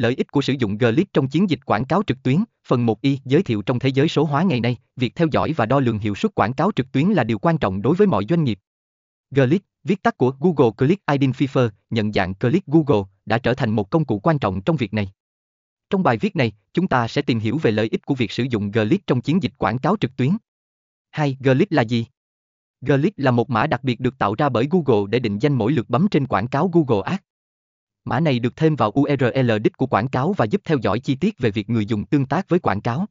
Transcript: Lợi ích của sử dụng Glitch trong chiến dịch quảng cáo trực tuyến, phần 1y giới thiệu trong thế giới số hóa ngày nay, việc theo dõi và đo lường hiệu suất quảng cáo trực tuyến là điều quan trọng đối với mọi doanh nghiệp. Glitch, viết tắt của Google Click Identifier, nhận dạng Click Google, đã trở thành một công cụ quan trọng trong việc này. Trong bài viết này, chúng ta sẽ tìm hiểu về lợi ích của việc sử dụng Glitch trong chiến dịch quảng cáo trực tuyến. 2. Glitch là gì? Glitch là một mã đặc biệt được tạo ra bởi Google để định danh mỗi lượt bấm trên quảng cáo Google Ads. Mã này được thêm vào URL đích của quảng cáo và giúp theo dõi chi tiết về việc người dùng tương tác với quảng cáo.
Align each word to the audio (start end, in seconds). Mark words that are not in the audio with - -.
Lợi 0.00 0.14
ích 0.14 0.32
của 0.32 0.42
sử 0.42 0.52
dụng 0.58 0.78
Glitch 0.78 1.12
trong 1.12 1.28
chiến 1.28 1.50
dịch 1.50 1.60
quảng 1.66 1.84
cáo 1.84 2.02
trực 2.06 2.22
tuyến, 2.22 2.44
phần 2.66 2.86
1y 2.86 3.16
giới 3.24 3.42
thiệu 3.42 3.62
trong 3.62 3.78
thế 3.78 3.88
giới 3.88 4.08
số 4.08 4.24
hóa 4.24 4.42
ngày 4.42 4.60
nay, 4.60 4.76
việc 4.96 5.14
theo 5.14 5.28
dõi 5.32 5.52
và 5.56 5.66
đo 5.66 5.80
lường 5.80 5.98
hiệu 5.98 6.14
suất 6.14 6.34
quảng 6.34 6.52
cáo 6.52 6.70
trực 6.76 6.92
tuyến 6.92 7.08
là 7.08 7.24
điều 7.24 7.38
quan 7.38 7.58
trọng 7.58 7.82
đối 7.82 7.96
với 7.96 8.06
mọi 8.06 8.24
doanh 8.28 8.44
nghiệp. 8.44 8.58
Glitch, 9.30 9.64
viết 9.84 10.02
tắt 10.02 10.16
của 10.16 10.34
Google 10.40 10.70
Click 10.78 11.02
Identifier, 11.06 11.68
nhận 11.90 12.12
dạng 12.12 12.34
Click 12.34 12.66
Google, 12.66 13.02
đã 13.26 13.38
trở 13.38 13.54
thành 13.54 13.70
một 13.70 13.90
công 13.90 14.04
cụ 14.04 14.18
quan 14.18 14.38
trọng 14.38 14.60
trong 14.60 14.76
việc 14.76 14.94
này. 14.94 15.10
Trong 15.90 16.02
bài 16.02 16.16
viết 16.16 16.36
này, 16.36 16.52
chúng 16.72 16.88
ta 16.88 17.08
sẽ 17.08 17.22
tìm 17.22 17.38
hiểu 17.38 17.58
về 17.58 17.70
lợi 17.70 17.88
ích 17.90 18.06
của 18.06 18.14
việc 18.14 18.32
sử 18.32 18.42
dụng 18.50 18.70
Glitch 18.70 19.06
trong 19.06 19.20
chiến 19.20 19.42
dịch 19.42 19.52
quảng 19.58 19.78
cáo 19.78 19.96
trực 20.00 20.16
tuyến. 20.16 20.30
2. 21.10 21.36
Glitch 21.40 21.72
là 21.72 21.82
gì? 21.82 22.06
Glitch 22.80 23.18
là 23.18 23.30
một 23.30 23.50
mã 23.50 23.66
đặc 23.66 23.84
biệt 23.84 24.00
được 24.00 24.18
tạo 24.18 24.34
ra 24.34 24.48
bởi 24.48 24.68
Google 24.70 25.10
để 25.10 25.18
định 25.18 25.38
danh 25.38 25.52
mỗi 25.52 25.72
lượt 25.72 25.90
bấm 25.90 26.08
trên 26.10 26.26
quảng 26.26 26.48
cáo 26.48 26.70
Google 26.72 27.02
Ads. 27.10 27.29
Mã 28.10 28.20
này 28.20 28.38
được 28.38 28.56
thêm 28.56 28.76
vào 28.76 28.92
URL 29.00 29.52
đích 29.64 29.76
của 29.76 29.86
quảng 29.86 30.08
cáo 30.08 30.32
và 30.32 30.44
giúp 30.44 30.60
theo 30.64 30.78
dõi 30.82 31.00
chi 31.00 31.14
tiết 31.14 31.38
về 31.38 31.50
việc 31.50 31.70
người 31.70 31.86
dùng 31.86 32.04
tương 32.04 32.26
tác 32.26 32.48
với 32.48 32.58
quảng 32.58 32.80
cáo. 32.80 33.06